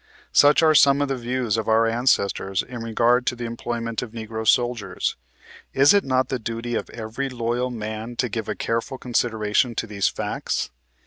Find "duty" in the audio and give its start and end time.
6.39-6.73